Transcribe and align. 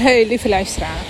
Hey 0.00 0.26
lieve 0.26 0.48
luisteraar. 0.48 1.02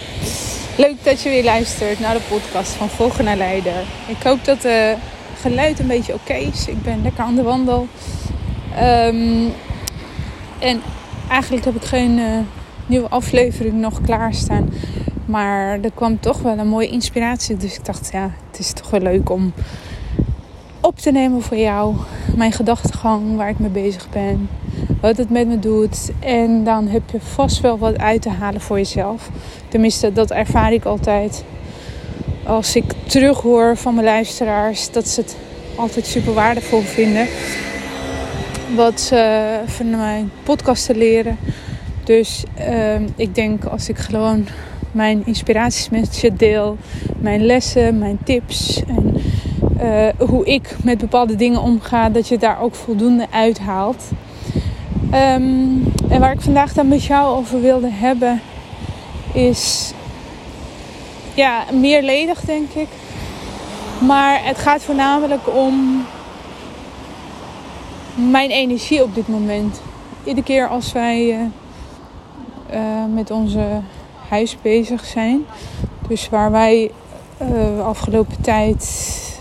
Leuk 0.77 1.05
dat 1.05 1.23
je 1.23 1.29
weer 1.29 1.45
luistert 1.45 2.01
naar 2.01 2.15
de 2.15 2.21
podcast 2.29 2.73
van 2.73 2.89
Volgen 2.89 3.25
naar 3.25 3.37
Leider. 3.37 3.85
Ik 4.09 4.23
hoop 4.23 4.45
dat 4.45 4.63
het 4.63 4.99
geluid 5.41 5.79
een 5.79 5.87
beetje 5.87 6.15
oké 6.15 6.35
is. 6.35 6.69
Ik 6.69 6.83
ben 6.83 7.03
lekker 7.03 7.25
aan 7.25 7.35
de 7.35 7.43
wandel. 7.43 7.87
Ehm, 8.75 9.49
en 10.59 10.83
eigenlijk 11.29 11.65
heb 11.65 11.75
ik 11.75 11.85
geen 11.85 12.19
uh, 12.19 12.39
nieuwe 12.87 13.09
aflevering 13.09 13.75
nog 13.75 14.01
klaarstaan. 14.01 14.73
Maar 15.25 15.81
er 15.81 15.93
kwam 15.95 16.21
toch 16.21 16.43
wel 16.43 16.59
een 16.59 16.69
mooie 16.69 16.89
inspiratie. 16.89 17.57
Dus 17.57 17.77
ik 17.77 17.85
dacht, 17.85 18.09
ja, 18.13 18.31
het 18.51 18.59
is 18.59 18.73
toch 18.73 18.91
wel 18.91 19.01
leuk 19.01 19.31
om 19.31 19.53
op 20.81 20.99
te 20.99 21.11
nemen 21.11 21.43
voor 21.43 21.57
jou. 21.57 21.95
Mijn 22.37 22.53
gedachtegang, 22.53 23.37
waar 23.37 23.49
ik 23.49 23.59
mee 23.59 23.71
bezig 23.71 24.11
ben 24.11 24.49
wat 25.01 25.17
het 25.17 25.31
met 25.31 25.49
me 25.49 25.59
doet. 25.59 26.11
En 26.19 26.65
dan 26.65 26.89
heb 26.89 27.03
je 27.13 27.21
vast 27.21 27.61
wel 27.61 27.79
wat 27.79 27.99
uit 27.99 28.23
te 28.23 28.31
halen 28.31 28.61
voor 28.61 28.77
jezelf. 28.77 29.31
Tenminste, 29.69 30.13
dat 30.13 30.31
ervaar 30.31 30.73
ik 30.73 30.85
altijd. 30.85 31.45
Als 32.47 32.77
ik 32.77 32.85
terughoor 33.07 33.77
van 33.77 33.95
mijn 33.95 34.07
luisteraars 34.07 34.91
dat 34.91 35.09
ze 35.09 35.21
het 35.21 35.37
altijd 35.75 36.07
super 36.07 36.35
waardevol 36.35 36.81
vinden. 36.81 37.27
Wat 38.75 39.01
ze 39.01 39.61
van 39.67 39.91
mijn 39.91 40.31
podcasten 40.43 40.97
leren. 40.97 41.39
Dus 42.05 42.45
uh, 42.59 42.95
ik 43.17 43.35
denk 43.35 43.65
als 43.65 43.89
ik 43.89 43.99
gewoon 43.99 44.47
mijn 44.93 45.23
inspiraties 45.25 45.89
met 45.89 46.17
je 46.17 46.33
deel, 46.35 46.77
mijn 47.19 47.45
lessen, 47.47 47.99
mijn 47.99 48.19
tips 48.25 48.83
en 48.87 49.15
uh, 49.83 50.29
hoe 50.29 50.47
ik 50.47 50.77
met 50.83 50.99
bepaalde 50.99 51.35
dingen 51.35 51.61
omga, 51.61 52.09
dat 52.09 52.29
je 52.29 52.39
daar 52.39 52.61
ook 52.61 52.75
voldoende 52.75 53.27
uithaalt. 53.31 54.11
Um, 55.15 55.93
en 56.09 56.21
waar 56.21 56.33
ik 56.33 56.41
vandaag 56.41 56.73
dan 56.73 56.89
met 56.89 57.05
jou 57.05 57.37
over 57.37 57.61
wilde 57.61 57.91
hebben, 57.91 58.41
is 59.33 59.93
ja, 61.35 61.65
meerledig 61.73 62.41
denk 62.41 62.71
ik. 62.71 62.89
Maar 64.07 64.45
het 64.45 64.59
gaat 64.59 64.83
voornamelijk 64.83 65.55
om 65.55 66.05
mijn 68.15 68.51
energie 68.51 69.03
op 69.03 69.15
dit 69.15 69.29
moment. 69.29 69.81
Iedere 70.25 70.47
keer 70.47 70.69
als 70.69 70.93
wij 70.93 71.27
uh, 71.27 71.39
uh, 72.73 73.05
met 73.15 73.31
onze 73.31 73.81
huis 74.29 74.57
bezig 74.63 75.05
zijn, 75.05 75.45
dus 76.09 76.29
waar 76.29 76.51
wij 76.51 76.91
uh, 77.43 77.87
afgelopen 77.87 78.41
tijd, 78.41 78.85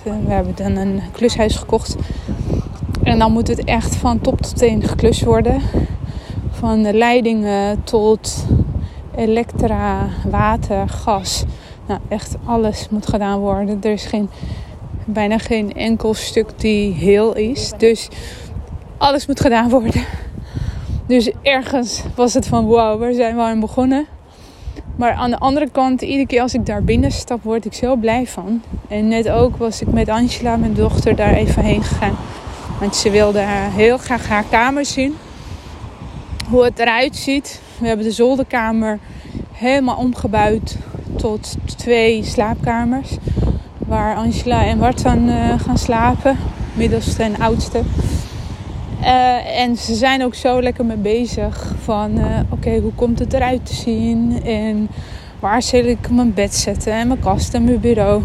we 0.03 0.31
hebben 0.31 0.55
dan 0.55 0.75
een 0.75 1.01
klushuis 1.11 1.55
gekocht 1.55 1.95
en 3.09 3.19
dan 3.19 3.31
moet 3.31 3.47
het 3.47 3.63
echt 3.63 3.95
van 3.95 4.21
top 4.21 4.41
tot 4.41 4.57
teen 4.57 4.83
geklust 4.83 5.23
worden. 5.23 5.61
Van 6.51 6.83
de 6.83 6.93
leidingen 6.93 7.83
tot 7.83 8.45
elektra, 9.15 10.07
water, 10.29 10.89
gas. 10.89 11.43
Nou, 11.87 11.99
echt 12.07 12.35
alles 12.45 12.89
moet 12.89 13.07
gedaan 13.07 13.39
worden. 13.39 13.79
Er 13.81 13.91
is 13.91 14.05
geen, 14.05 14.29
bijna 15.05 15.37
geen 15.37 15.73
enkel 15.73 16.13
stuk 16.13 16.49
die 16.55 16.93
heel 16.93 17.35
is. 17.35 17.71
Dus 17.77 18.07
alles 18.97 19.27
moet 19.27 19.39
gedaan 19.39 19.69
worden. 19.69 20.03
Dus 21.07 21.31
ergens 21.41 22.03
was 22.15 22.33
het 22.33 22.47
van 22.47 22.65
wow, 22.65 22.99
waar 22.99 23.13
zijn 23.13 23.35
we 23.35 23.41
aan 23.41 23.59
begonnen? 23.59 24.05
Maar 24.95 25.13
aan 25.13 25.29
de 25.29 25.39
andere 25.39 25.69
kant, 25.69 26.01
iedere 26.01 26.27
keer 26.27 26.41
als 26.41 26.53
ik 26.53 26.65
daar 26.65 26.83
binnen 26.83 27.11
stap, 27.11 27.43
word 27.43 27.65
ik 27.65 27.73
zo 27.73 27.95
blij 27.95 28.27
van. 28.27 28.61
En 28.87 29.07
net 29.07 29.29
ook 29.29 29.57
was 29.57 29.81
ik 29.81 29.91
met 29.91 30.09
Angela, 30.09 30.55
mijn 30.55 30.73
dochter, 30.73 31.15
daar 31.15 31.33
even 31.33 31.63
heen 31.63 31.83
gegaan. 31.83 32.15
Want 32.79 32.95
ze 32.95 33.09
wilde 33.09 33.43
heel 33.75 33.97
graag 33.97 34.27
haar 34.27 34.43
kamer 34.49 34.85
zien. 34.85 35.15
Hoe 36.49 36.63
het 36.63 36.79
eruit 36.79 37.15
ziet. 37.15 37.61
We 37.77 37.87
hebben 37.87 38.05
de 38.05 38.11
zolderkamer 38.11 38.99
helemaal 39.51 39.95
omgebouwd 39.95 40.75
tot 41.15 41.55
twee 41.75 42.23
slaapkamers. 42.23 43.09
Waar 43.77 44.15
Angela 44.15 44.65
en 44.65 44.77
Wartan 44.77 45.29
uh, 45.29 45.59
gaan 45.59 45.77
slapen. 45.77 46.37
Middelste 46.73 47.23
en 47.23 47.39
oudste. 47.39 47.81
Uh, 49.01 49.59
en 49.59 49.75
ze 49.75 49.95
zijn 49.95 50.23
ook 50.23 50.35
zo 50.35 50.61
lekker 50.61 50.85
mee 50.85 50.97
bezig. 50.97 51.73
Van 51.83 52.17
uh, 52.17 52.25
oké, 52.49 52.77
hoe 52.77 52.93
komt 52.95 53.19
het 53.19 53.33
eruit 53.33 53.65
te 53.65 53.73
zien? 53.73 54.43
En 54.43 54.89
waar 55.39 55.61
zal 55.61 55.83
ik 55.83 56.09
mijn 56.09 56.33
bed 56.33 56.55
zetten? 56.55 56.93
En 56.93 57.07
mijn 57.07 57.19
kast 57.19 57.53
en 57.53 57.63
mijn 57.63 57.79
bureau. 57.79 58.23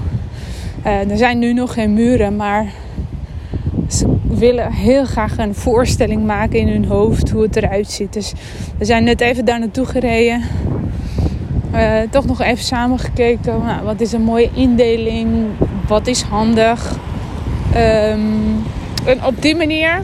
er 0.83 1.17
zijn 1.17 1.39
nu 1.39 1.53
nog 1.53 1.73
geen 1.73 1.93
muren, 1.93 2.37
maar 2.37 2.73
ze 3.89 4.17
willen 4.23 4.73
heel 4.73 5.05
graag 5.05 5.39
een 5.39 5.55
voorstelling 5.55 6.27
maken 6.27 6.59
in 6.59 6.69
hun 6.69 6.85
hoofd 6.85 7.31
hoe 7.31 7.43
het 7.43 7.57
eruit 7.57 7.91
ziet. 7.91 8.13
Dus 8.13 8.33
we 8.79 8.85
zijn 8.85 9.05
net 9.05 9.21
even 9.21 9.45
daar 9.45 9.59
naartoe 9.59 9.87
gereden. 9.87 10.43
Uh, 11.75 12.01
toch 12.11 12.27
nog 12.27 12.43
even 12.43 12.65
samen 12.65 12.99
gekeken. 12.99 13.63
Nou, 13.65 13.85
wat 13.85 14.01
is 14.01 14.13
een 14.13 14.23
mooie 14.23 14.51
indeling? 14.53 15.47
Wat 15.87 16.07
is 16.07 16.23
handig? 16.23 16.99
Um, 17.77 18.63
en 19.05 19.25
op 19.27 19.43
die 19.43 19.57
manier 19.57 20.03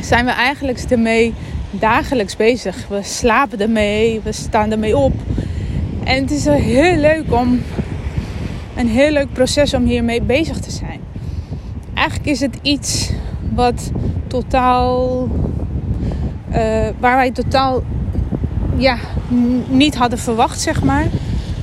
zijn 0.00 0.24
we 0.24 0.30
eigenlijk 0.30 0.78
ermee 0.88 1.34
dagelijks 1.70 2.36
bezig. 2.36 2.88
We 2.88 3.00
slapen 3.02 3.60
ermee, 3.60 4.20
we 4.24 4.32
staan 4.32 4.70
ermee 4.70 4.96
op. 4.96 5.14
En 6.04 6.22
het 6.22 6.30
is 6.30 6.44
heel 6.44 6.96
leuk 6.96 7.24
om 7.32 7.62
een 8.76 8.88
heel 8.88 9.10
leuk 9.10 9.32
proces 9.32 9.74
om 9.74 9.84
hiermee 9.84 10.22
bezig 10.22 10.58
te 10.58 10.70
zijn 10.70 11.01
eigenlijk 12.02 12.30
is 12.30 12.40
het 12.40 12.58
iets 12.62 13.10
wat 13.54 13.90
totaal. 14.26 15.28
Uh, 16.50 16.88
waar 16.98 17.16
wij 17.16 17.30
totaal 17.30 17.82
ja, 18.76 18.96
niet 19.68 19.94
hadden 19.94 20.18
verwacht, 20.18 20.60
zeg 20.60 20.82
maar. 20.82 21.06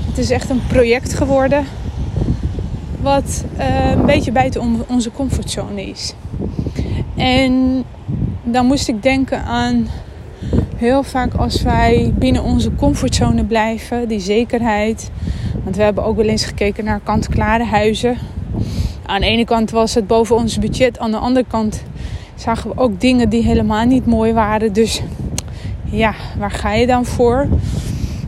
Het 0.08 0.18
is 0.18 0.30
echt 0.30 0.50
een 0.50 0.62
project 0.68 1.14
geworden. 1.14 1.66
Wat 3.02 3.46
uh, 3.58 3.92
een 3.92 4.06
beetje 4.06 4.32
buiten 4.32 4.86
onze 4.88 5.12
comfortzone 5.12 5.90
is. 5.90 6.14
En 7.16 7.84
dan 8.44 8.66
moest 8.66 8.88
ik 8.88 9.04
denken 9.04 9.44
aan 9.44 9.88
heel 10.76 11.04
vaak 11.04 11.34
als 11.34 11.62
wij 11.62 12.14
binnen 12.16 12.44
onze 12.44 12.76
comfortzone 12.76 13.44
blijven, 13.44 14.08
die 14.08 14.20
zekerheid. 14.20 15.12
Want 15.64 15.76
we 15.76 15.84
hebben 15.84 16.04
ook 16.04 16.16
wel 16.16 16.28
eens 16.28 16.46
gekeken 16.46 16.86
naar 16.86 17.00
kant-klare 17.04 17.66
huizen 17.66 18.18
aan 19.10 19.22
de 19.22 19.28
ene 19.28 19.46
kant 19.46 19.72
was 19.72 19.96
het 19.96 20.08
boven 20.08 20.36
ons 20.36 20.60
budget. 20.60 21.00
Aan 21.00 21.12
de 21.12 21.18
andere 21.18 21.46
kant 21.48 21.84
zagen 22.36 22.70
we 22.70 22.82
ook 22.82 23.02
dingen 23.02 23.30
die 23.30 23.44
helemaal 23.44 23.86
niet 23.86 24.06
mooi 24.06 24.34
waren. 24.34 24.74
Dus 24.74 25.02
ja, 25.84 26.14
waar 26.38 26.52
ga 26.52 26.74
je 26.74 26.88
dan 26.88 27.06
voor? 27.06 27.48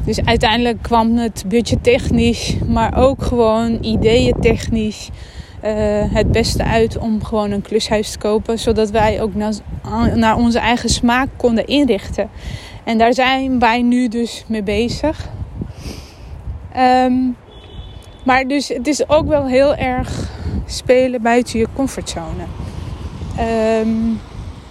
Dus 0.06 0.26
uiteindelijk 0.26 0.82
kwam 0.82 1.18
het 1.18 1.44
budgettechnisch, 1.48 2.56
maar 2.68 2.98
ook 2.98 3.24
gewoon 3.24 3.78
ideeën 3.82 4.36
technisch. 4.42 5.10
Uh, 5.66 5.70
het 6.14 6.32
beste 6.32 6.64
uit 6.64 6.98
om 6.98 7.24
gewoon 7.24 7.52
een 7.52 7.62
klushuis 7.62 8.12
te 8.12 8.18
kopen. 8.18 8.60
Zodat 8.60 8.90
wij 8.90 9.22
ook 9.22 9.32
naar, 10.16 10.38
onze 10.38 10.60
eigen 10.60 10.90
smaak 10.90 11.28
konden 11.36 11.68
inrichten. 11.68 12.30
En 12.84 12.98
daar 12.98 13.14
zijn 13.14 13.60
wij 13.60 13.82
nu 13.82 14.08
dus 14.08 14.44
mee 14.48 14.64
bezig. 14.64 15.30
Um, 16.78 17.36
maar 18.24 18.48
dus 18.48 18.68
het 18.68 18.88
is 18.88 19.10
ook 19.10 19.28
wel 19.28 19.46
heel 19.46 19.76
erg 19.76 20.30
spelen 20.72 21.22
buiten 21.22 21.60
je 21.60 21.68
comfortzone. 21.76 22.44
Um, 23.80 24.20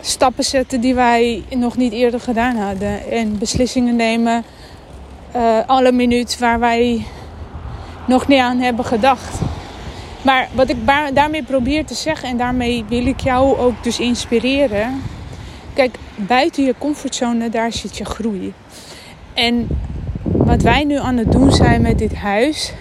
stappen 0.00 0.44
zetten 0.44 0.80
die 0.80 0.94
wij 0.94 1.44
nog 1.56 1.76
niet 1.76 1.92
eerder 1.92 2.20
gedaan 2.20 2.56
hadden. 2.56 3.10
En 3.10 3.38
beslissingen 3.38 3.96
nemen 3.96 4.44
uh, 5.36 5.58
alle 5.66 5.92
minuut 5.92 6.38
waar 6.38 6.60
wij 6.60 7.04
nog 8.06 8.28
niet 8.28 8.38
aan 8.38 8.58
hebben 8.58 8.84
gedacht. 8.84 9.38
Maar 10.22 10.48
wat 10.52 10.68
ik 10.68 10.76
daarmee 11.14 11.42
probeer 11.42 11.84
te 11.84 11.94
zeggen, 11.94 12.28
en 12.28 12.36
daarmee 12.36 12.84
wil 12.88 13.06
ik 13.06 13.20
jou 13.20 13.58
ook 13.58 13.82
dus 13.82 14.00
inspireren. 14.00 15.02
Kijk, 15.72 15.98
buiten 16.16 16.64
je 16.64 16.74
comfortzone, 16.78 17.48
daar 17.48 17.72
zit 17.72 17.96
je 17.96 18.04
groei. 18.04 18.52
En 19.34 19.68
wat 20.22 20.62
wij 20.62 20.84
nu 20.84 20.98
aan 20.98 21.16
het 21.16 21.32
doen 21.32 21.52
zijn 21.52 21.82
met 21.82 21.98
dit 21.98 22.14
huis, 22.14 22.72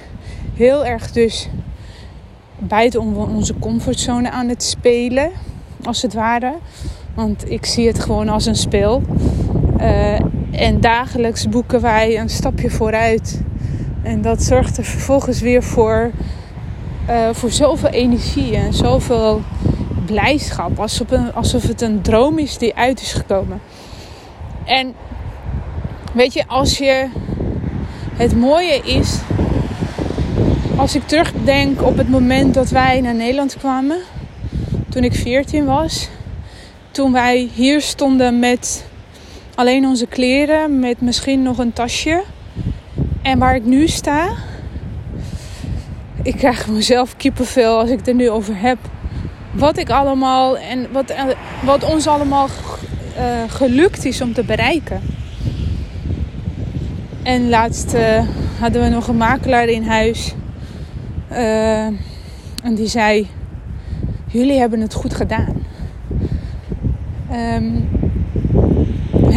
heel 0.56 0.86
erg 0.86 1.12
dus 1.12 1.50
buiten 2.60 3.02
onze 3.16 3.54
comfortzone 3.60 4.32
aan 4.32 4.48
het 4.48 4.64
spelen, 4.64 5.32
als 5.84 6.02
het 6.02 6.14
ware. 6.14 6.54
Want 7.14 7.52
ik 7.52 7.66
zie 7.66 7.88
het 7.88 8.00
gewoon 8.00 8.30
als 8.30 8.46
een 8.46 8.56
spel. 8.56 9.02
Uh, 9.80 10.20
En 10.52 10.82
dagelijks 10.82 11.50
boeken 11.50 11.82
wij 11.82 12.20
een 12.20 12.30
stapje 12.30 12.70
vooruit. 12.70 13.42
En 14.04 14.22
dat 14.22 14.44
zorgt 14.44 14.78
er 14.78 14.84
vervolgens 14.84 15.40
weer 15.42 15.64
voor, 15.64 16.12
uh, 17.10 17.30
voor 17.32 17.52
zoveel 17.52 17.90
energie 17.90 18.56
en 18.56 18.74
zoveel 18.74 19.42
blijdschap. 20.06 20.80
Alsof, 20.80 21.12
een, 21.12 21.34
alsof 21.34 21.64
het 21.68 21.82
een 21.82 22.02
droom 22.02 22.38
is 22.38 22.58
die 22.58 22.76
uit 22.76 23.02
is 23.02 23.14
gekomen. 23.14 23.62
En 24.66 24.94
weet 26.14 26.34
je, 26.34 26.44
als 26.48 26.78
je. 26.78 27.08
Het 28.14 28.36
mooie 28.36 28.82
is. 28.84 29.20
Als 30.80 30.96
ik 30.96 31.08
terugdenk 31.08 31.82
op 31.82 31.98
het 31.98 32.10
moment 32.10 32.54
dat 32.54 32.70
wij 32.70 33.02
naar 33.02 33.16
Nederland 33.16 33.58
kwamen. 33.58 33.98
Toen 34.90 35.04
ik 35.04 35.14
14 35.14 35.66
was. 35.66 36.10
Toen 36.92 37.12
wij 37.12 37.50
hier 37.54 37.82
stonden 37.82 38.40
met 38.40 38.86
alleen 39.56 39.86
onze 39.86 40.06
kleren. 40.06 40.80
Met 40.80 41.02
misschien 41.02 41.42
nog 41.42 41.58
een 41.58 41.74
tasje. 41.74 42.24
En 43.22 43.40
waar 43.40 43.56
ik 43.56 43.66
nu 43.66 43.88
sta. 43.88 44.30
Ik 46.24 46.36
krijg 46.36 46.68
mezelf 46.68 47.18
kippenvel 47.18 47.80
als 47.80 47.90
ik 47.90 48.08
er 48.08 48.16
nu 48.16 48.30
over 48.30 48.60
heb 48.60 48.78
wat 49.52 49.78
ik 49.78 49.90
allemaal 49.90 50.58
en 50.58 50.92
wat, 50.92 51.10
eh, 51.10 51.24
wat 51.64 51.84
ons 51.84 52.08
allemaal 52.08 52.48
uh, 53.18 53.24
gelukt 53.48 54.06
is 54.06 54.22
om 54.22 54.34
te 54.34 54.44
bereiken. 54.44 55.02
En 57.24 57.50
laatst 57.50 57.94
uh, 57.94 58.24
hadden 58.60 58.82
we 58.82 58.90
nog 58.90 59.08
een 59.08 59.18
makelaar 59.18 59.68
in 59.68 59.84
huis. 59.84 60.34
Uh, 61.32 61.86
en 62.64 62.76
die 62.76 62.88
zei: 62.88 63.30
Jullie 64.28 64.60
hebben 64.60 64.82
het 64.82 64.94
goed 64.94 65.14
gedaan. 65.14 65.66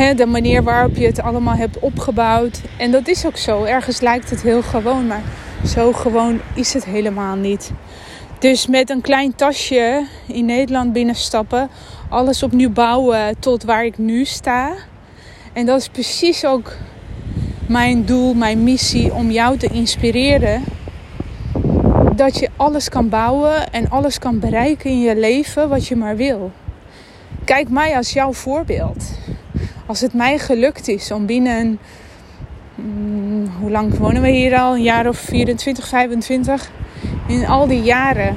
Hè, 0.03 0.15
de 0.15 0.27
manier 0.27 0.62
waarop 0.62 0.97
je 0.97 1.06
het 1.06 1.21
allemaal 1.21 1.55
hebt 1.55 1.79
opgebouwd. 1.79 2.61
En 2.79 2.91
dat 2.91 3.09
is 3.09 3.27
ook 3.27 3.37
zo. 3.37 3.65
Ergens 3.65 4.00
lijkt 4.00 4.31
het 4.31 4.43
heel 4.43 4.62
gewoon, 4.62 5.06
maar 5.06 5.23
zo 5.67 5.93
gewoon 5.93 6.41
is 6.55 6.75
het 6.75 6.85
helemaal 6.85 7.37
niet. 7.37 7.73
Dus 8.39 8.67
met 8.67 8.91
een 8.91 9.00
klein 9.00 9.35
tasje 9.35 10.06
in 10.27 10.44
Nederland 10.44 10.93
binnenstappen, 10.93 11.69
alles 12.09 12.43
opnieuw 12.43 12.71
bouwen 12.71 13.39
tot 13.39 13.62
waar 13.62 13.85
ik 13.85 13.99
nu 13.99 14.25
sta. 14.25 14.73
En 15.53 15.67
dat 15.67 15.81
is 15.81 15.89
precies 15.89 16.44
ook 16.44 16.77
mijn 17.67 18.05
doel, 18.05 18.35
mijn 18.35 18.65
missie 18.65 19.15
om 19.15 19.31
jou 19.31 19.56
te 19.56 19.67
inspireren. 19.67 20.65
Dat 22.22 22.38
je 22.38 22.48
alles 22.56 22.88
kan 22.88 23.08
bouwen 23.08 23.72
en 23.72 23.90
alles 23.90 24.19
kan 24.19 24.38
bereiken 24.38 24.90
in 24.90 25.00
je 25.00 25.16
leven 25.16 25.69
wat 25.69 25.86
je 25.86 25.96
maar 25.96 26.16
wil. 26.16 26.50
Kijk 27.44 27.69
mij 27.69 27.96
als 27.96 28.12
jouw 28.12 28.32
voorbeeld. 28.32 29.04
Als 29.86 30.00
het 30.00 30.14
mij 30.14 30.38
gelukt 30.38 30.88
is 30.88 31.10
om 31.10 31.26
binnen. 31.26 31.78
Hmm, 32.74 33.46
hoe 33.60 33.70
lang 33.70 33.98
wonen 33.98 34.22
we 34.22 34.28
hier 34.28 34.58
al? 34.58 34.74
Een 34.74 34.82
jaar 34.82 35.08
of 35.08 35.19
24, 35.19 35.88
25 35.88 36.70
in 37.28 37.46
al 37.46 37.66
die 37.66 37.82
jaren 37.82 38.36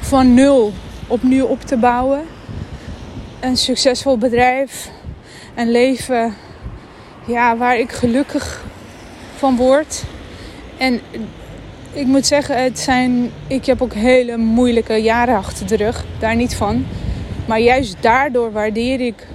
van 0.00 0.34
nul 0.34 0.72
opnieuw 1.06 1.46
op 1.46 1.60
te 1.60 1.76
bouwen. 1.76 2.22
Een 3.40 3.56
succesvol 3.56 4.18
bedrijf, 4.18 4.90
een 5.54 5.70
leven 5.70 6.34
ja, 7.26 7.56
waar 7.56 7.78
ik 7.78 7.92
gelukkig 7.92 8.64
van 9.36 9.56
word. 9.56 10.04
En 10.76 11.00
ik 11.98 12.06
moet 12.06 12.26
zeggen, 12.26 12.62
het 12.62 12.78
zijn, 12.78 13.30
ik 13.46 13.66
heb 13.66 13.82
ook 13.82 13.92
hele 13.92 14.36
moeilijke 14.36 14.94
jaren 14.94 15.36
achter 15.36 15.66
de 15.66 15.76
rug, 15.76 16.04
daar 16.18 16.36
niet 16.36 16.54
van. 16.54 16.84
Maar 17.46 17.60
juist 17.60 17.96
daardoor 18.00 18.52
waardeer 18.52 19.00
ik 19.00 19.26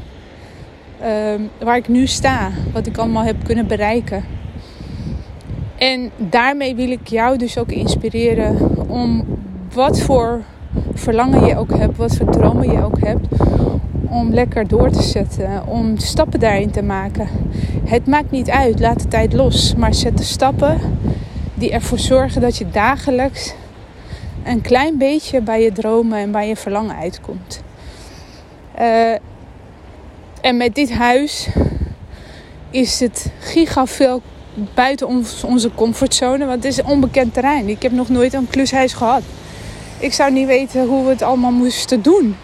uh, 1.02 1.08
waar 1.64 1.78
ik 1.78 1.88
nu 1.88 2.08
sta, 2.08 2.52
wat 2.74 2.88
ik 2.88 2.98
allemaal 2.98 3.24
heb 3.24 3.36
kunnen 3.44 3.68
bereiken. 3.68 4.24
En 5.78 6.12
daarmee 6.18 6.76
wil 6.76 6.92
ik 6.92 7.08
jou 7.08 7.38
dus 7.38 7.58
ook 7.58 7.72
inspireren 7.72 8.58
om 8.90 9.26
wat 9.74 10.02
voor 10.02 10.42
verlangen 10.94 11.46
je 11.46 11.58
ook 11.58 11.78
hebt, 11.78 11.98
wat 11.98 12.16
voor 12.16 12.32
dromen 12.32 12.72
je 12.72 12.84
ook 12.84 13.00
hebt, 13.00 13.28
om 14.10 14.34
lekker 14.34 14.68
door 14.68 14.90
te 14.90 15.04
zetten, 15.04 15.68
om 15.68 15.98
stappen 15.98 16.40
daarin 16.40 16.72
te 16.72 16.84
maken. 16.84 17.28
Het 17.86 18.08
maakt 18.08 18.32
niet 18.32 18.50
uit, 18.50 18.80
laat 18.80 19.02
de 19.02 19.08
tijd 19.08 19.34
los, 19.34 19.76
maar 19.76 19.94
zet 19.94 20.18
de 20.18 20.24
stappen 20.24 20.80
die 21.54 21.72
ervoor 21.72 22.00
zorgen 22.00 22.42
dat 22.42 22.58
je 22.58 22.70
dagelijks 22.70 23.54
een 24.44 24.62
klein 24.62 24.98
beetje 24.98 25.42
bij 25.42 25.64
je 25.64 25.72
dromen 25.72 26.20
en 26.20 26.32
bij 26.32 26.48
je 26.48 26.56
verlangen 26.56 26.96
uitkomt. 26.96 27.64
Uh, 28.80 29.14
en 30.42 30.58
met 30.58 30.76
dit 30.76 30.94
huis 30.94 31.48
is 32.70 33.00
het 33.00 33.32
giga 33.40 33.86
veel 33.86 34.22
buiten 34.74 35.08
onze 35.46 35.72
comfortzone. 35.76 36.46
Want 36.46 36.64
het 36.64 36.72
is 36.74 36.78
een 36.78 36.86
onbekend 36.86 37.34
terrein. 37.34 37.70
Ik 37.70 37.82
heb 37.82 37.92
nog 37.92 38.10
nooit 38.10 38.34
een 38.34 38.48
klushuis 38.50 38.94
gehad. 38.94 39.22
Ik 40.00 40.14
zou 40.14 40.32
niet 40.32 40.48
weten 40.48 40.88
hoe 40.88 41.04
we 41.04 41.10
het 41.10 41.22
allemaal 41.22 41.52
moesten 41.52 42.02
doen. 42.02 42.36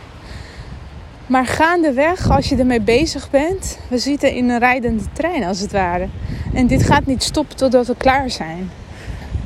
Maar 1.27 1.45
gaandeweg, 1.45 2.29
als 2.31 2.49
je 2.49 2.55
ermee 2.55 2.81
bezig 2.81 3.29
bent, 3.29 3.79
we 3.87 3.97
zitten 3.97 4.33
in 4.33 4.49
een 4.49 4.59
rijdende 4.59 5.03
trein 5.13 5.43
als 5.43 5.59
het 5.59 5.71
ware. 5.71 6.07
En 6.53 6.67
dit 6.67 6.83
gaat 6.83 7.05
niet 7.05 7.23
stoppen 7.23 7.57
totdat 7.57 7.87
we 7.87 7.95
klaar 7.97 8.29
zijn. 8.29 8.71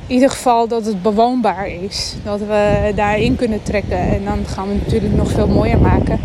In 0.07 0.13
ieder 0.13 0.29
geval 0.29 0.67
dat 0.67 0.85
het 0.85 1.01
bewoonbaar 1.01 1.67
is. 1.67 2.15
Dat 2.23 2.39
we 2.39 2.91
daarin 2.95 3.35
kunnen 3.35 3.63
trekken. 3.63 3.97
En 3.97 4.25
dan 4.25 4.45
gaan 4.45 4.67
we 4.67 4.73
natuurlijk 4.73 5.13
nog 5.13 5.31
veel 5.31 5.47
mooier 5.47 5.79
maken. 5.79 6.19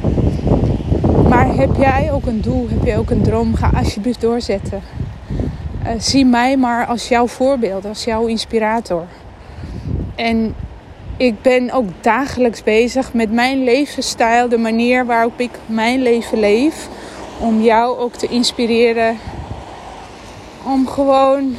Maar 1.28 1.54
heb 1.54 1.76
jij 1.78 2.12
ook 2.12 2.26
een 2.26 2.40
doel? 2.40 2.66
Heb 2.68 2.84
je 2.84 2.96
ook 2.96 3.10
een 3.10 3.22
droom? 3.22 3.54
Ga 3.54 3.70
alsjeblieft 3.74 4.20
doorzetten. 4.20 4.82
Uh, 5.82 5.88
zie 5.98 6.24
mij 6.24 6.56
maar 6.56 6.86
als 6.86 7.08
jouw 7.08 7.26
voorbeeld, 7.26 7.84
als 7.84 8.04
jouw 8.04 8.26
inspirator. 8.26 9.04
En 10.14 10.54
ik 11.16 11.42
ben 11.42 11.70
ook 11.72 11.88
dagelijks 12.00 12.62
bezig 12.62 13.12
met 13.12 13.32
mijn 13.32 13.64
levensstijl, 13.64 14.48
de 14.48 14.58
manier 14.58 15.06
waarop 15.06 15.40
ik 15.40 15.50
mijn 15.66 16.02
leven 16.02 16.38
leef. 16.38 16.88
Om 17.40 17.60
jou 17.60 17.98
ook 17.98 18.14
te 18.14 18.26
inspireren. 18.26 19.16
Om 20.64 20.86
gewoon 20.86 21.54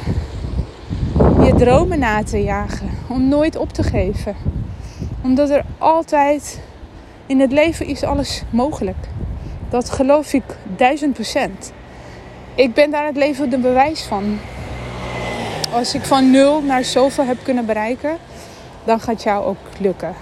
dromen 1.60 2.00
na 2.00 2.24
te 2.24 2.44
jagen. 2.44 2.90
Om 3.08 3.28
nooit 3.28 3.56
op 3.56 3.74
te 3.74 3.84
geven. 3.84 4.36
Omdat 5.24 5.50
er 5.50 5.66
altijd 5.78 6.60
in 7.26 7.40
het 7.40 7.52
leven 7.52 7.86
is 7.86 8.04
alles 8.04 8.44
mogelijk. 8.50 9.08
Dat 9.70 9.90
geloof 9.90 10.34
ik 10.34 10.44
duizend 10.76 11.14
procent. 11.14 11.72
Ik 12.56 12.74
ben 12.74 12.92
daar 12.92 13.06
het 13.06 13.16
leven 13.16 13.50
de 13.50 13.58
bewijs 13.58 14.02
van. 14.02 14.40
Als 15.74 15.94
ik 15.94 16.06
van 16.06 16.32
nul 16.32 16.62
naar 16.62 16.84
zoveel 16.84 17.26
heb 17.26 17.38
kunnen 17.44 17.66
bereiken, 17.66 18.18
dan 18.84 19.00
gaat 19.00 19.24
jou 19.24 19.46
ook 19.46 19.58
lukken. 19.80 20.14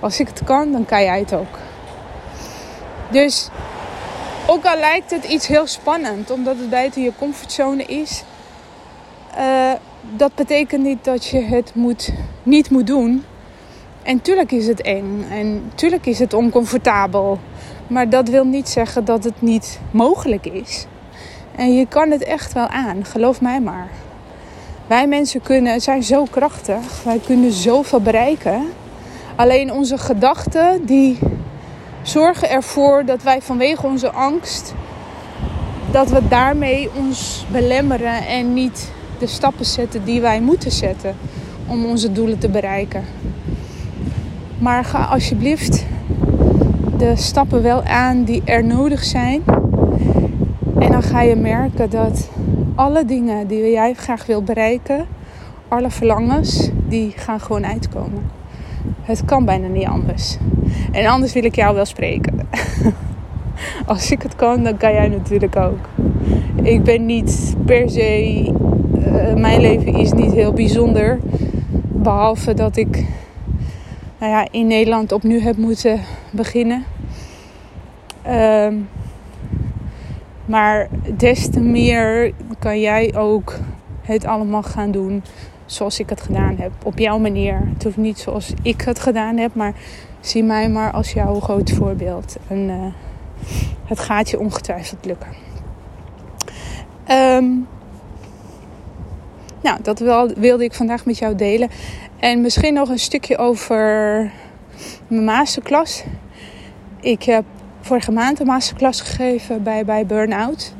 Als 0.00 0.20
ik 0.20 0.28
het 0.28 0.44
kan, 0.44 0.72
dan 0.72 0.84
kan 0.84 1.02
jij 1.02 1.18
het 1.18 1.34
ook. 1.34 1.58
Dus 3.10 3.48
ook 4.46 4.64
al 4.64 4.78
lijkt 4.78 5.10
het 5.10 5.24
iets 5.24 5.46
heel 5.46 5.66
spannend, 5.66 6.30
omdat 6.30 6.56
het 6.58 6.70
buiten 6.70 7.02
je 7.02 7.12
comfortzone 7.18 7.84
is, 7.84 8.24
uh, 9.38 9.72
dat 10.16 10.34
betekent 10.34 10.82
niet 10.82 11.04
dat 11.04 11.26
je 11.26 11.40
het 11.40 11.74
moet, 11.74 12.12
niet 12.42 12.70
moet 12.70 12.86
doen. 12.86 13.24
En 14.02 14.20
tuurlijk 14.20 14.52
is 14.52 14.66
het 14.66 14.80
eng 14.82 15.24
en 15.30 15.70
tuurlijk 15.74 16.06
is 16.06 16.18
het 16.18 16.34
oncomfortabel. 16.34 17.38
Maar 17.86 18.10
dat 18.10 18.28
wil 18.28 18.44
niet 18.44 18.68
zeggen 18.68 19.04
dat 19.04 19.24
het 19.24 19.42
niet 19.42 19.80
mogelijk 19.90 20.46
is. 20.46 20.86
En 21.56 21.74
je 21.74 21.86
kan 21.86 22.10
het 22.10 22.24
echt 22.24 22.52
wel 22.52 22.66
aan, 22.66 23.04
geloof 23.04 23.40
mij 23.40 23.60
maar. 23.60 23.88
Wij 24.86 25.06
mensen 25.06 25.42
kunnen, 25.42 25.80
zijn 25.80 26.02
zo 26.02 26.24
krachtig, 26.30 27.02
wij 27.04 27.20
kunnen 27.26 27.52
zoveel 27.52 28.00
bereiken. 28.00 28.62
Alleen 29.36 29.72
onze 29.72 29.98
gedachten 29.98 30.84
die 30.84 31.18
zorgen 32.02 32.50
ervoor 32.50 33.04
dat 33.04 33.22
wij 33.22 33.42
vanwege 33.42 33.86
onze 33.86 34.10
angst, 34.10 34.74
dat 35.90 36.10
we 36.10 36.28
daarmee 36.28 36.90
ons 36.96 37.46
belemmeren 37.50 38.26
en 38.26 38.54
niet 38.54 38.90
de 39.18 39.26
stappen 39.26 39.64
zetten 39.64 40.04
die 40.04 40.20
wij 40.20 40.40
moeten 40.40 40.70
zetten 40.70 41.14
om 41.66 41.84
onze 41.84 42.12
doelen 42.12 42.38
te 42.38 42.48
bereiken. 42.48 43.02
Maar 44.58 44.84
ga 44.84 45.04
alsjeblieft 45.04 45.86
de 46.98 47.16
stappen 47.16 47.62
wel 47.62 47.82
aan 47.82 48.24
die 48.24 48.42
er 48.44 48.64
nodig 48.64 49.04
zijn. 49.04 49.42
En 50.78 50.90
dan 50.90 51.02
ga 51.02 51.22
je 51.22 51.36
merken 51.36 51.90
dat 51.90 52.30
alle 52.74 53.04
dingen 53.04 53.46
die 53.46 53.70
jij 53.70 53.94
graag 53.94 54.26
wil 54.26 54.42
bereiken, 54.42 55.06
alle 55.68 55.90
verlangens, 55.90 56.70
die 56.88 57.12
gaan 57.16 57.40
gewoon 57.40 57.66
uitkomen. 57.66 58.30
Het 59.02 59.24
kan 59.24 59.44
bijna 59.44 59.66
niet 59.66 59.86
anders. 59.86 60.36
En 60.92 61.06
anders 61.06 61.32
wil 61.32 61.44
ik 61.44 61.54
jou 61.54 61.74
wel 61.74 61.84
spreken. 61.84 62.48
Als 63.86 64.10
ik 64.10 64.22
het 64.22 64.36
kan, 64.36 64.62
dan 64.62 64.76
kan 64.76 64.92
jij 64.92 65.08
natuurlijk 65.08 65.56
ook. 65.56 65.78
Ik 66.62 66.82
ben 66.82 67.06
niet 67.06 67.54
per 67.64 67.90
se. 67.90 68.52
Uh, 69.06 69.34
mijn 69.34 69.60
leven 69.60 69.94
is 69.94 70.12
niet 70.12 70.32
heel 70.32 70.52
bijzonder. 70.52 71.18
Behalve 71.88 72.54
dat 72.54 72.76
ik 72.76 73.06
nou 74.18 74.32
ja, 74.32 74.46
in 74.50 74.66
Nederland 74.66 75.12
opnieuw 75.12 75.40
heb 75.40 75.56
moeten 75.56 76.00
beginnen. 76.30 76.84
Um, 78.28 78.88
Maar 80.46 80.88
des 81.16 81.48
te 81.48 81.60
meer 81.60 82.32
kan 82.58 82.80
jij 82.80 83.14
ook 83.16 83.58
het 84.02 84.24
allemaal 84.24 84.62
gaan 84.62 84.90
doen 84.90 85.22
zoals 85.64 86.00
ik 86.00 86.10
het 86.10 86.20
gedaan 86.20 86.56
heb. 86.58 86.72
Op 86.84 86.98
jouw 86.98 87.18
manier. 87.18 87.68
Het 87.72 87.84
hoeft 87.84 87.96
niet 87.96 88.18
zoals 88.18 88.54
ik 88.62 88.80
het 88.80 88.98
gedaan 88.98 89.36
heb, 89.36 89.54
maar 89.54 89.74
zie 90.20 90.42
mij 90.42 90.68
maar 90.68 90.92
als 90.92 91.12
jouw 91.12 91.40
groot 91.40 91.70
voorbeeld. 91.70 92.36
En 92.48 92.68
uh, 92.68 92.74
het 93.84 93.98
gaat 93.98 94.30
je 94.30 94.38
ongetwijfeld 94.38 95.04
lukken. 95.04 95.28
Um, 97.10 97.66
nou, 99.66 99.82
dat 99.82 99.98
wilde 100.38 100.64
ik 100.64 100.74
vandaag 100.74 101.04
met 101.04 101.18
jou 101.18 101.34
delen. 101.34 101.68
En 102.18 102.40
misschien 102.40 102.74
nog 102.74 102.88
een 102.88 102.98
stukje 102.98 103.38
over 103.38 104.30
mijn 105.08 105.24
masterclass. 105.24 106.04
Ik 107.00 107.22
heb 107.22 107.44
vorige 107.80 108.12
maand 108.12 108.40
een 108.40 108.46
masterclass 108.46 109.00
gegeven 109.00 109.62
bij, 109.62 109.84
bij 109.84 110.06
Burnout. 110.06 110.74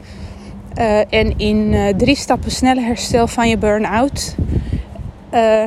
Uh, 0.79 0.99
en 0.99 1.39
in 1.39 1.73
uh, 1.73 1.89
drie 1.89 2.17
stappen 2.17 2.51
snelle 2.51 2.81
herstel 2.81 3.27
van 3.27 3.49
je 3.49 3.59
burn-out 3.59 4.35
uh, 5.35 5.65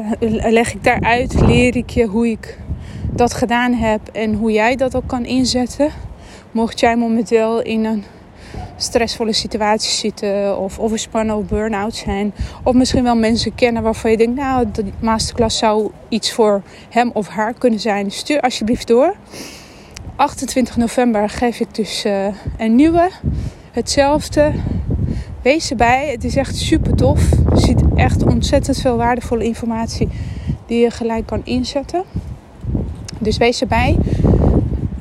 leg 0.52 0.74
ik 0.74 0.84
daaruit, 0.84 1.42
leer 1.42 1.76
ik 1.76 1.90
je 1.90 2.06
hoe 2.06 2.28
ik 2.30 2.58
dat 3.12 3.34
gedaan 3.34 3.74
heb 3.74 4.02
en 4.12 4.34
hoe 4.34 4.52
jij 4.52 4.76
dat 4.76 4.96
ook 4.96 5.08
kan 5.08 5.26
inzetten. 5.26 5.90
Mocht 6.52 6.80
jij 6.80 6.96
momenteel 6.96 7.62
in 7.62 7.86
een 7.86 8.04
stressvolle 8.82 9.34
situatie 9.34 9.92
zitten 9.92 10.58
of 10.58 10.80
overspannen 10.80 11.36
of 11.36 11.46
burn-out 11.46 11.96
zijn. 11.96 12.34
Of 12.64 12.74
misschien 12.74 13.04
wel 13.04 13.16
mensen 13.16 13.56
kennen 13.56 13.84
waarvan 13.84 14.12
je 14.12 14.18
denkt, 14.18 14.36
nou, 14.36 14.72
de 14.72 14.86
masterclass 15.00 15.58
zou 15.58 15.92
iets 16.10 16.32
voor 16.32 16.62
hem 16.90 17.10
of 17.14 17.28
haar 17.28 17.54
kunnen 17.54 17.80
zijn. 17.80 18.12
Stuur 18.12 18.40
alsjeblieft 18.40 18.88
door. 18.88 19.16
28 20.16 20.78
november 20.78 21.30
geef 21.30 21.60
ik 21.60 21.76
dus 21.76 22.06
uh, 22.06 22.26
een 22.58 22.76
nieuwe. 22.76 23.10
Hetzelfde. 23.72 24.52
Wees 25.42 25.70
erbij. 25.70 26.10
Het 26.12 26.24
is 26.24 26.36
echt 26.36 26.56
super 26.58 26.96
tof. 26.96 27.32
Er 27.32 27.60
zit 27.60 27.82
echt 27.96 28.24
ontzettend 28.24 28.78
veel 28.78 28.98
waardevolle 28.98 29.44
informatie 29.44 30.10
die 30.66 30.80
je 30.80 30.92
gelijk 30.92 31.26
kan 31.26 31.42
inzetten. 31.44 32.04
Dus 33.20 33.38
wees 33.38 33.62
erbij. 33.62 33.98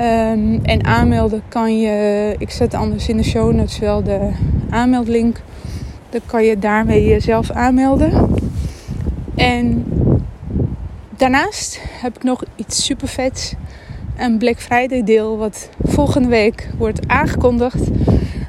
Um, 0.01 0.61
en 0.65 0.85
aanmelden 0.85 1.43
kan 1.49 1.79
je, 1.81 2.35
ik 2.39 2.51
zet 2.51 2.75
anders 2.75 3.09
in 3.09 3.17
de 3.17 3.23
show 3.23 3.53
notes 3.53 3.79
wel 3.79 4.03
de 4.03 4.31
aanmeldlink. 4.71 5.41
Dan 6.11 6.21
kan 6.27 6.45
je 6.45 6.59
daarmee 6.59 7.05
jezelf 7.05 7.51
aanmelden. 7.51 8.35
En 9.37 9.85
daarnaast 11.17 11.81
heb 11.83 12.17
ik 12.17 12.23
nog 12.23 12.43
iets 12.57 12.85
super 12.85 13.09
vets. 13.09 13.55
Een 14.17 14.39
Black 14.39 14.59
Friday 14.59 15.05
deel 15.05 15.39
wat 15.39 15.69
volgende 15.83 16.29
week 16.29 16.69
wordt 16.77 17.09
aangekondigd. 17.09 17.91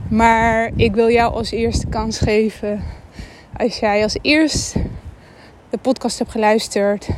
Maar 0.09 0.71
ik 0.75 0.95
wil 0.95 1.09
jou 1.09 1.33
als 1.33 1.51
eerste 1.51 1.87
kans 1.87 2.19
geven. 2.19 2.83
Als 3.57 3.79
jij 3.79 4.03
als 4.03 4.17
eerst 4.21 4.75
de 5.69 5.77
podcast 5.77 6.19
hebt 6.19 6.31
geluisterd 6.31 7.09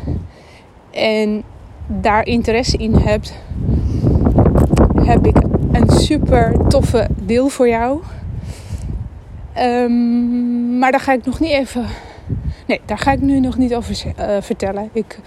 en 0.92 1.44
daar 1.88 2.26
interesse 2.26 2.78
in 2.78 2.94
hebt, 2.94 3.34
heb 5.12 5.26
ik 5.26 5.38
een 5.72 5.90
super 5.90 6.68
toffe 6.68 7.08
deel 7.16 7.50
voor 7.50 7.68
jou. 7.68 8.02
Um, 9.58 10.78
maar 10.78 10.92
daar 10.92 11.00
ga 11.00 11.14
ik 11.14 11.26
nog 11.26 11.40
niet 11.40 11.52
even. 11.52 11.86
Nee, 12.68 12.82
daar 12.86 12.98
ga 12.98 13.12
ik 13.12 13.22
nu 13.22 13.40
nog 13.40 13.58
niet 13.58 13.76
over 13.76 14.04
uh, 14.20 14.38
vertellen. 14.42 14.90
Ik, 14.94 15.20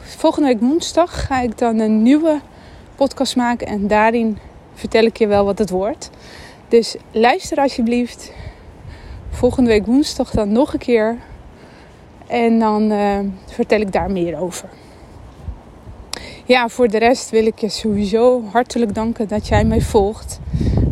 volgende 0.00 0.48
week 0.48 0.60
woensdag 0.60 1.26
ga 1.26 1.40
ik 1.40 1.58
dan 1.58 1.78
een 1.78 2.02
nieuwe 2.02 2.40
podcast 2.94 3.36
maken. 3.36 3.66
En 3.66 3.86
daarin 3.86 4.38
vertel 4.74 5.04
ik 5.04 5.16
je 5.16 5.26
wel 5.26 5.44
wat 5.44 5.58
het 5.58 5.70
wordt. 5.70 6.10
Dus 6.68 6.96
luister 7.10 7.58
alsjeblieft. 7.58 8.32
Volgende 9.30 9.70
week 9.70 9.86
woensdag 9.86 10.30
dan 10.30 10.52
nog 10.52 10.72
een 10.72 10.78
keer. 10.78 11.16
En 12.26 12.58
dan 12.58 12.92
uh, 12.92 13.18
vertel 13.46 13.80
ik 13.80 13.92
daar 13.92 14.10
meer 14.10 14.38
over 14.40 14.68
ja, 16.50 16.68
voor 16.68 16.88
de 16.88 16.98
rest 16.98 17.30
wil 17.30 17.46
ik 17.46 17.58
je 17.58 17.68
sowieso 17.68 18.42
hartelijk 18.52 18.94
danken 18.94 19.28
dat 19.28 19.48
jij 19.48 19.64
mij 19.64 19.80
volgt. 19.80 20.40